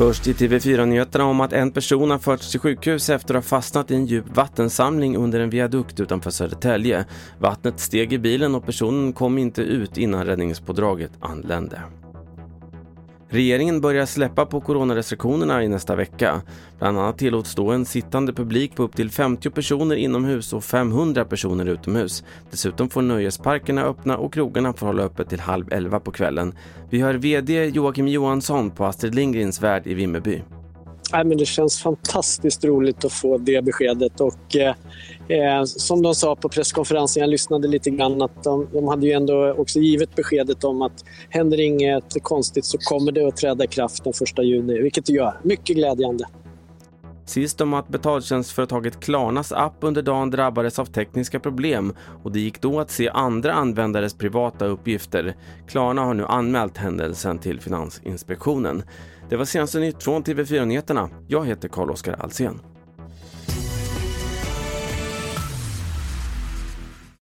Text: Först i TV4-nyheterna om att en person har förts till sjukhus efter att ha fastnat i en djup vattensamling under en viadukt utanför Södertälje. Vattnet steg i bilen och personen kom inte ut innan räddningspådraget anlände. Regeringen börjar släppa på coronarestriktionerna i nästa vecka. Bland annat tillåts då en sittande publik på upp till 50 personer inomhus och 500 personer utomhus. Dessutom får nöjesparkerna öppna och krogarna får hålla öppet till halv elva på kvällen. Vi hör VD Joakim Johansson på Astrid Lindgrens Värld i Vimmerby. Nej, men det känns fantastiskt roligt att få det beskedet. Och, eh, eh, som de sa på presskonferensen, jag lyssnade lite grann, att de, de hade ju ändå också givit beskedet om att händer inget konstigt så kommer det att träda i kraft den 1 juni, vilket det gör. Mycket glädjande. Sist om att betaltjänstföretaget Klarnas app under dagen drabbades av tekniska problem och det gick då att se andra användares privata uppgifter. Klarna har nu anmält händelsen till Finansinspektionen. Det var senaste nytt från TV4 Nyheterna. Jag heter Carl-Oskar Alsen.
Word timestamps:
Först 0.00 0.26
i 0.26 0.32
TV4-nyheterna 0.32 1.24
om 1.24 1.40
att 1.40 1.52
en 1.52 1.70
person 1.70 2.10
har 2.10 2.18
förts 2.18 2.50
till 2.50 2.60
sjukhus 2.60 3.10
efter 3.10 3.34
att 3.34 3.44
ha 3.44 3.48
fastnat 3.48 3.90
i 3.90 3.94
en 3.94 4.06
djup 4.06 4.36
vattensamling 4.36 5.16
under 5.16 5.40
en 5.40 5.50
viadukt 5.50 6.00
utanför 6.00 6.30
Södertälje. 6.30 7.04
Vattnet 7.38 7.80
steg 7.80 8.12
i 8.12 8.18
bilen 8.18 8.54
och 8.54 8.66
personen 8.66 9.12
kom 9.12 9.38
inte 9.38 9.62
ut 9.62 9.98
innan 9.98 10.26
räddningspådraget 10.26 11.10
anlände. 11.20 11.82
Regeringen 13.32 13.80
börjar 13.80 14.06
släppa 14.06 14.46
på 14.46 14.60
coronarestriktionerna 14.60 15.64
i 15.64 15.68
nästa 15.68 15.96
vecka. 15.96 16.42
Bland 16.78 16.98
annat 16.98 17.18
tillåts 17.18 17.54
då 17.54 17.70
en 17.70 17.84
sittande 17.84 18.32
publik 18.32 18.74
på 18.74 18.82
upp 18.82 18.96
till 18.96 19.10
50 19.10 19.50
personer 19.50 19.96
inomhus 19.96 20.52
och 20.52 20.64
500 20.64 21.24
personer 21.24 21.66
utomhus. 21.66 22.24
Dessutom 22.50 22.88
får 22.88 23.02
nöjesparkerna 23.02 23.84
öppna 23.84 24.16
och 24.16 24.32
krogarna 24.34 24.72
får 24.72 24.86
hålla 24.86 25.02
öppet 25.02 25.28
till 25.28 25.40
halv 25.40 25.72
elva 25.72 26.00
på 26.00 26.12
kvällen. 26.12 26.54
Vi 26.90 27.00
hör 27.00 27.14
VD 27.14 27.66
Joakim 27.66 28.08
Johansson 28.08 28.70
på 28.70 28.84
Astrid 28.84 29.14
Lindgrens 29.14 29.62
Värld 29.62 29.86
i 29.86 29.94
Vimmerby. 29.94 30.42
Nej, 31.12 31.24
men 31.24 31.38
det 31.38 31.46
känns 31.46 31.82
fantastiskt 31.82 32.64
roligt 32.64 33.04
att 33.04 33.12
få 33.12 33.38
det 33.38 33.64
beskedet. 33.64 34.20
Och, 34.20 34.56
eh, 34.56 34.74
eh, 35.28 35.64
som 35.64 36.02
de 36.02 36.14
sa 36.14 36.36
på 36.36 36.48
presskonferensen, 36.48 37.20
jag 37.20 37.30
lyssnade 37.30 37.68
lite 37.68 37.90
grann, 37.90 38.22
att 38.22 38.44
de, 38.44 38.68
de 38.72 38.88
hade 38.88 39.06
ju 39.06 39.12
ändå 39.12 39.54
också 39.58 39.78
givit 39.78 40.14
beskedet 40.14 40.64
om 40.64 40.82
att 40.82 41.04
händer 41.28 41.60
inget 41.60 42.22
konstigt 42.22 42.64
så 42.64 42.78
kommer 42.78 43.12
det 43.12 43.28
att 43.28 43.36
träda 43.36 43.64
i 43.64 43.66
kraft 43.66 44.04
den 44.04 44.12
1 44.38 44.44
juni, 44.44 44.78
vilket 44.82 45.06
det 45.06 45.12
gör. 45.12 45.40
Mycket 45.42 45.76
glädjande. 45.76 46.24
Sist 47.30 47.60
om 47.60 47.74
att 47.74 47.88
betaltjänstföretaget 47.88 49.00
Klarnas 49.00 49.52
app 49.52 49.76
under 49.80 50.02
dagen 50.02 50.30
drabbades 50.30 50.78
av 50.78 50.84
tekniska 50.84 51.40
problem 51.40 51.92
och 52.22 52.32
det 52.32 52.40
gick 52.40 52.60
då 52.60 52.80
att 52.80 52.90
se 52.90 53.08
andra 53.08 53.52
användares 53.52 54.14
privata 54.14 54.66
uppgifter. 54.66 55.36
Klarna 55.68 56.02
har 56.02 56.14
nu 56.14 56.26
anmält 56.26 56.76
händelsen 56.76 57.38
till 57.38 57.60
Finansinspektionen. 57.60 58.82
Det 59.28 59.36
var 59.36 59.44
senaste 59.44 59.78
nytt 59.78 60.02
från 60.02 60.24
TV4 60.24 60.64
Nyheterna. 60.64 61.10
Jag 61.28 61.46
heter 61.46 61.68
Carl-Oskar 61.68 62.16
Alsen. 62.18 62.60